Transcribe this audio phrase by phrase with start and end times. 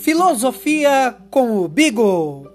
[0.00, 2.48] Filosofia com o Bigo.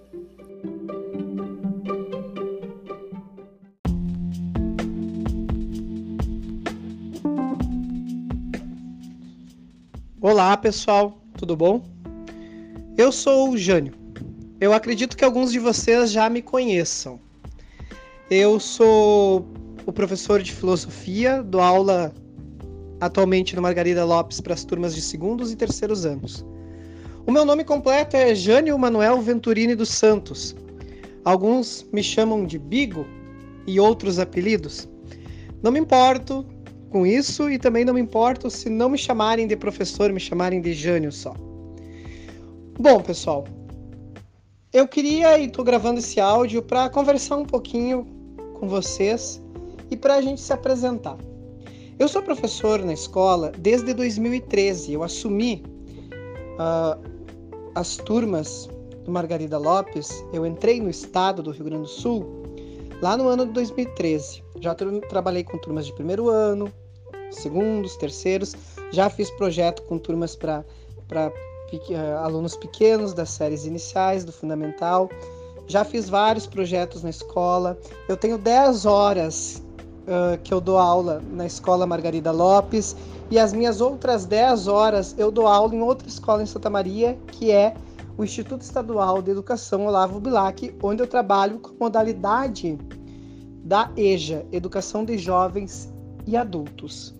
[10.19, 11.83] Olá, pessoal, tudo bom?
[12.97, 13.93] Eu sou o Jânio.
[14.59, 17.19] Eu acredito que alguns de vocês já me conheçam.
[18.27, 19.45] Eu sou
[19.85, 22.11] o professor de filosofia, dou aula
[22.99, 26.43] atualmente no Margarida Lopes para as turmas de segundos e terceiros anos.
[27.27, 30.55] O meu nome completo é Jânio Manuel Venturini dos Santos.
[31.23, 33.07] Alguns me chamam de Bigo
[33.65, 34.87] e outros apelidos.
[35.63, 36.45] Não me importo
[36.91, 40.61] com isso e também não me importo se não me chamarem de professor, me chamarem
[40.61, 41.33] de Jânio só.
[42.79, 43.45] Bom, pessoal,
[44.71, 48.05] eu queria e estou gravando esse áudio para conversar um pouquinho
[48.59, 49.41] com vocês
[49.89, 51.17] e para a gente se apresentar.
[51.97, 54.93] Eu sou professor na escola desde 2013.
[54.93, 55.63] Eu assumi
[56.59, 57.14] uh,
[57.75, 58.69] as turmas
[59.03, 60.25] do Margarida Lopes.
[60.33, 62.25] Eu entrei no estado do Rio Grande do Sul
[63.01, 64.43] lá no ano de 2013.
[64.61, 66.71] Já tra trabalhei com turmas de primeiro ano,
[67.31, 68.55] segundos, terceiros.
[68.91, 75.09] Já fiz projeto com turmas para uh, alunos pequenos das séries iniciais, do fundamental.
[75.67, 77.77] Já fiz vários projetos na escola.
[78.07, 79.64] Eu tenho 10 horas
[80.07, 82.95] uh, que eu dou aula na escola Margarida Lopes
[83.29, 87.17] e as minhas outras 10 horas eu dou aula em outra escola em Santa Maria,
[87.27, 87.73] que é
[88.17, 92.77] o Instituto Estadual de Educação Olavo Bilac, onde eu trabalho com modalidade
[93.63, 95.91] da EJA, Educação de Jovens
[96.25, 97.13] e Adultos.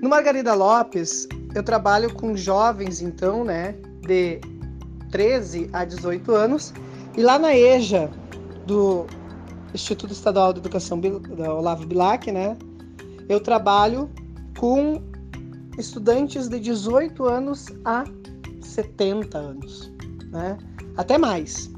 [0.00, 4.40] No Margarida Lopes, eu trabalho com jovens, então, né, de
[5.10, 6.72] 13 a 18 anos,
[7.16, 8.10] e lá na EJA
[8.66, 9.06] do
[9.74, 12.56] Instituto Estadual de Educação da Olavo Bilac, né,
[13.28, 14.10] eu trabalho
[14.58, 15.02] com
[15.78, 18.04] estudantes de 18 anos a
[18.60, 19.92] 70 anos,
[20.30, 20.56] né,
[20.96, 21.70] até mais.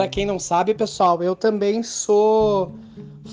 [0.00, 2.72] Para quem não sabe, pessoal, eu também sou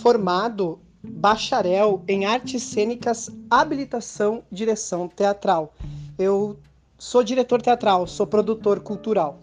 [0.01, 5.73] formado bacharel em artes cênicas, habilitação, direção teatral.
[6.19, 6.57] Eu
[6.97, 9.39] sou diretor teatral, sou produtor cultural.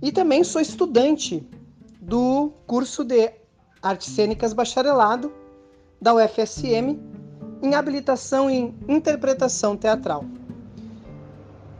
[0.00, 1.44] E também sou estudante
[2.00, 3.32] do curso de
[3.82, 5.32] artes cênicas bacharelado
[6.00, 7.00] da UFSM
[7.60, 10.24] em habilitação em interpretação teatral.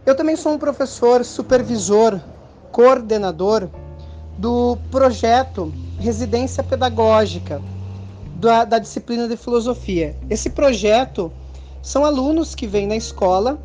[0.04, 2.20] Eu também sou um professor, supervisor,
[2.72, 3.70] coordenador
[4.38, 7.62] do projeto Residência Pedagógica
[8.36, 10.16] da, da disciplina de filosofia.
[10.28, 11.32] Esse projeto
[11.82, 13.58] são alunos que vêm na escola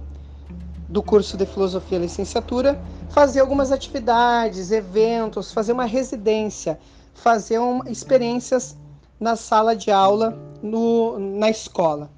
[0.88, 2.79] do curso de filosofia licenciatura
[3.09, 6.79] fazer algumas atividades, eventos, fazer uma residência,
[7.13, 8.77] fazer experiências
[9.19, 12.09] na sala de aula no, na escola.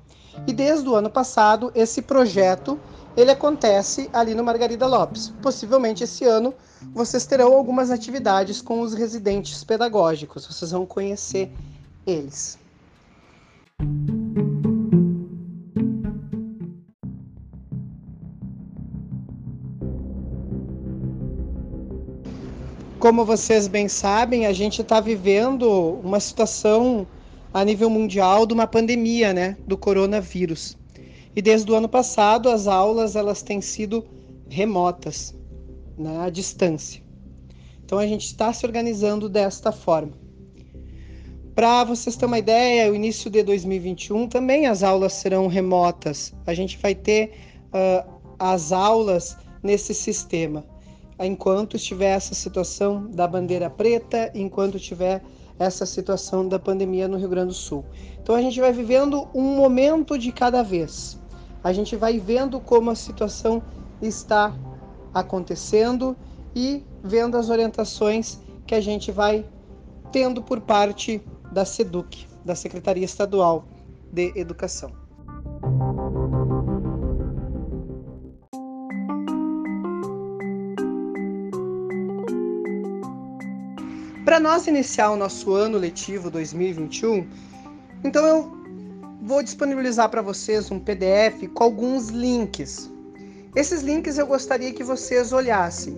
[0.45, 2.79] E desde o ano passado esse projeto
[3.15, 5.33] ele acontece ali no Margarida Lopes.
[5.41, 6.53] Possivelmente esse ano
[6.93, 11.51] vocês terão algumas atividades com os residentes pedagógicos, vocês vão conhecer
[12.05, 12.57] eles.
[22.99, 27.07] Como vocês bem sabem, a gente está vivendo uma situação
[27.53, 30.77] a nível mundial de uma pandemia, né, do coronavírus.
[31.35, 34.05] E desde o ano passado as aulas elas têm sido
[34.49, 35.35] remotas,
[35.97, 37.03] né, à distância.
[37.83, 40.13] Então a gente está se organizando desta forma.
[41.55, 46.33] Para vocês terem uma ideia, o início de 2021 também as aulas serão remotas.
[46.45, 47.31] A gente vai ter
[47.67, 50.65] uh, as aulas nesse sistema,
[51.19, 55.21] enquanto estiver essa situação da bandeira preta, enquanto tiver
[55.59, 57.85] essa situação da pandemia no Rio Grande do Sul.
[58.21, 61.19] Então a gente vai vivendo um momento de cada vez
[61.63, 63.61] a gente vai vendo como a situação
[64.01, 64.53] está
[65.13, 66.15] acontecendo
[66.55, 69.45] e vendo as orientações que a gente vai
[70.11, 71.21] tendo por parte
[71.51, 73.65] da SEDUC, da Secretaria Estadual
[74.11, 74.98] de Educação.
[84.29, 87.27] Para nós iniciar o nosso ano letivo 2021,
[88.03, 88.51] então eu
[89.23, 92.91] vou disponibilizar para vocês um PDF com alguns links.
[93.55, 95.97] Esses links eu gostaria que vocês olhassem.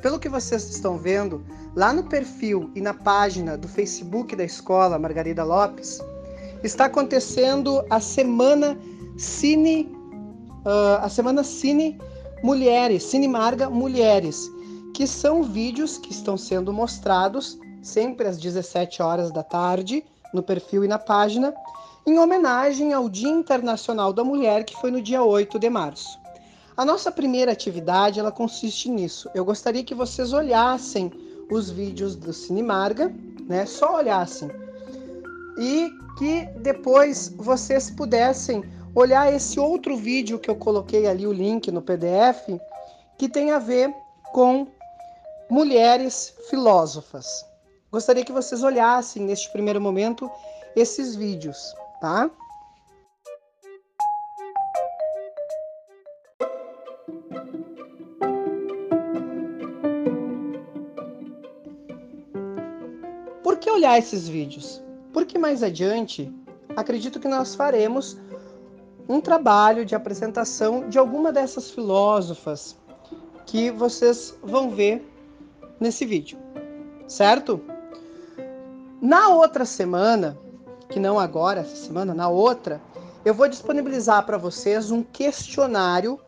[0.00, 1.44] Pelo que vocês estão vendo,
[1.74, 6.00] lá no perfil e na página do Facebook da escola Margarida Lopes,
[6.64, 8.74] está acontecendo a semana
[9.18, 9.94] Cine,
[10.64, 12.00] uh, a semana Cine
[12.42, 14.50] Mulheres, Cine Marga Mulheres,
[14.94, 20.04] que são vídeos que estão sendo mostrados sempre às 17 horas da tarde
[20.34, 21.54] no perfil e na página,
[22.06, 26.18] em homenagem ao Dia Internacional da Mulher, que foi no dia 8 de março.
[26.76, 29.30] A nossa primeira atividade, ela consiste nisso.
[29.34, 31.10] Eu gostaria que vocês olhassem
[31.50, 33.12] os vídeos do Cinemarga,
[33.48, 33.64] né?
[33.64, 34.50] Só olhassem.
[35.58, 38.62] E que depois vocês pudessem
[38.94, 42.60] olhar esse outro vídeo que eu coloquei ali o link no PDF,
[43.16, 43.94] que tem a ver
[44.32, 44.66] com
[45.48, 47.44] mulheres filósofas.
[47.96, 50.30] Gostaria que vocês olhassem neste primeiro momento
[50.76, 52.30] esses vídeos, tá?
[63.42, 64.82] Por que olhar esses vídeos?
[65.14, 66.30] Porque mais adiante,
[66.76, 68.18] acredito que nós faremos
[69.08, 72.76] um trabalho de apresentação de alguma dessas filósofas
[73.46, 75.02] que vocês vão ver
[75.80, 76.38] nesse vídeo,
[77.08, 77.74] certo?
[79.06, 80.36] Na outra semana,
[80.88, 82.82] que não agora, essa semana, na outra,
[83.24, 86.18] eu vou disponibilizar para vocês um questionário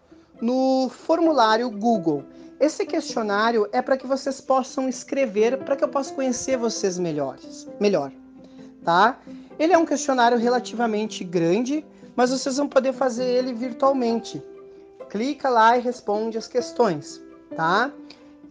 [0.40, 2.22] no formulário Google.
[2.60, 7.66] Esse questionário é para que vocês possam escrever, para que eu possa conhecer vocês melhores,
[7.80, 8.12] melhor,
[8.84, 9.18] tá?
[9.58, 11.84] Ele é um questionário relativamente grande,
[12.14, 14.40] mas vocês vão poder fazer ele virtualmente.
[15.10, 17.20] Clica lá e responde as questões,
[17.56, 17.90] tá?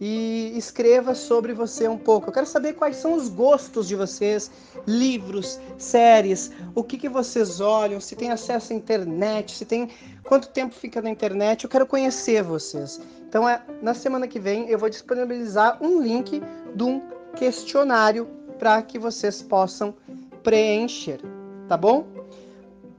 [0.00, 2.28] E escreva sobre você um pouco.
[2.28, 4.50] Eu quero saber quais são os gostos de vocês,
[4.86, 9.88] livros, séries, o que, que vocês olham, se tem acesso à internet, se tem
[10.22, 11.64] quanto tempo fica na internet.
[11.64, 13.00] Eu quero conhecer vocês.
[13.28, 16.40] Então, é, na semana que vem, eu vou disponibilizar um link
[16.74, 17.02] de um
[17.34, 18.28] questionário
[18.58, 19.94] para que vocês possam
[20.42, 21.20] preencher,
[21.68, 22.06] tá bom?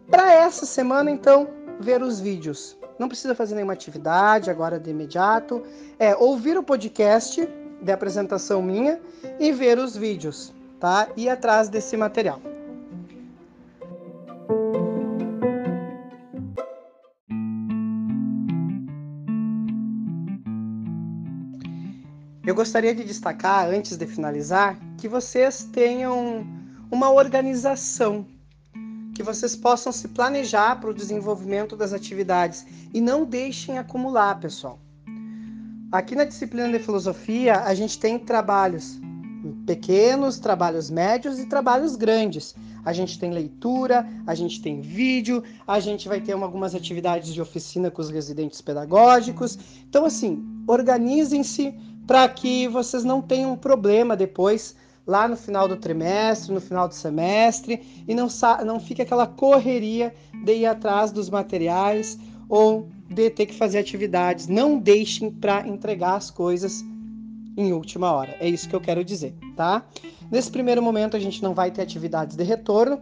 [0.10, 1.48] Para essa semana, então,
[1.80, 2.79] ver os vídeos.
[3.00, 5.64] Não precisa fazer nenhuma atividade agora de imediato.
[5.98, 7.48] É ouvir o podcast
[7.82, 9.00] de apresentação minha
[9.40, 11.08] e ver os vídeos, tá?
[11.16, 12.42] E atrás desse material.
[22.46, 26.46] Eu gostaria de destacar, antes de finalizar, que vocês tenham
[26.92, 28.26] uma organização,
[29.20, 34.80] que vocês possam se planejar para o desenvolvimento das atividades e não deixem acumular, pessoal.
[35.92, 38.98] Aqui na disciplina de filosofia, a gente tem trabalhos
[39.66, 42.56] pequenos, trabalhos médios e trabalhos grandes.
[42.86, 47.42] A gente tem leitura, a gente tem vídeo, a gente vai ter algumas atividades de
[47.42, 49.60] oficina com os residentes pedagógicos.
[49.90, 51.74] Então, assim, organizem-se
[52.08, 54.78] para que vocês não tenham problema depois,
[55.10, 58.28] lá no final do trimestre, no final do semestre, e não,
[58.64, 60.14] não fique aquela correria
[60.46, 62.16] de ir atrás dos materiais
[62.48, 64.48] ou de ter que fazer atividades.
[64.48, 66.86] Não deixem para entregar as coisas
[67.58, 68.38] em última hora.
[68.40, 69.84] É isso que eu quero dizer, tá?
[70.30, 73.02] Nesse primeiro momento a gente não vai ter atividades de retorno.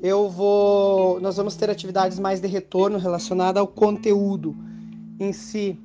[0.00, 4.56] Eu vou, nós vamos ter atividades mais de retorno relacionada ao conteúdo
[5.20, 5.78] em si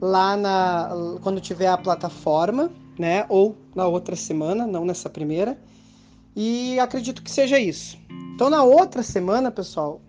[0.00, 0.90] lá na
[1.22, 3.24] quando tiver a plataforma, né?
[3.28, 5.58] Ou na outra semana, não nessa primeira.
[6.34, 7.98] E acredito que seja isso.
[8.34, 10.00] Então na outra semana, pessoal,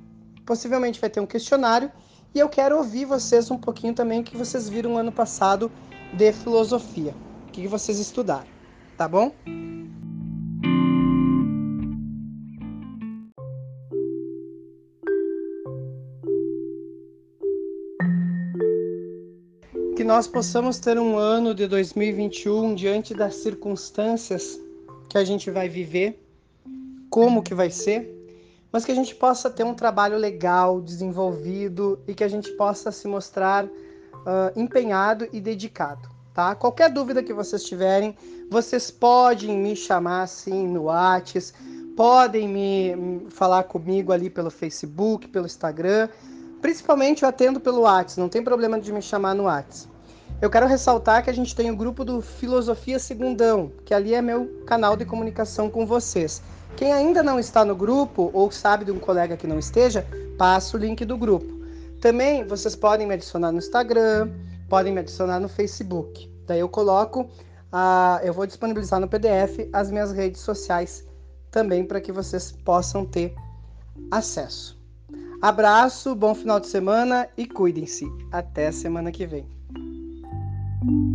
[0.46, 1.92] possivelmente vai ter um questionário
[2.34, 5.72] e eu quero ouvir vocês um pouquinho também que vocês viram ano passado
[6.14, 7.16] de filosofia,
[7.48, 8.48] o que vocês estudaram,
[8.98, 9.32] tá bom?
[20.16, 24.60] Nós possamos ter um ano de 2021 diante das circunstâncias
[25.10, 26.24] que a gente vai viver,
[27.10, 28.14] como que vai ser,
[28.72, 32.92] mas que a gente possa ter um trabalho legal, desenvolvido e que a gente possa
[32.92, 33.72] se mostrar uh,
[34.56, 36.54] empenhado e dedicado, tá?
[36.54, 38.16] Qualquer dúvida que vocês tiverem,
[38.52, 41.58] vocês podem me chamar assim no WhatsApp,
[41.98, 46.08] podem me falar comigo ali pelo Facebook, pelo Instagram.
[46.62, 49.92] Principalmente eu atendo pelo WhatsApp, não tem problema de me chamar no WhatsApp.
[50.42, 54.22] Eu quero ressaltar que a gente tem o grupo do Filosofia Segundão, que ali é
[54.22, 56.42] meu canal de comunicação com vocês.
[56.76, 60.06] Quem ainda não está no grupo ou sabe de um colega que não esteja,
[60.38, 61.46] passa o link do grupo.
[62.02, 64.30] Também vocês podem me adicionar no Instagram,
[64.68, 66.30] podem me adicionar no Facebook.
[66.46, 67.30] Daí eu coloco,
[67.72, 71.08] a, eu vou disponibilizar no PDF as minhas redes sociais
[71.50, 73.34] também para que vocês possam ter
[74.12, 74.78] acesso.
[75.42, 78.06] Abraço, bom final de semana e cuidem-se.
[78.32, 79.63] Até semana que vem.
[80.86, 81.13] thank you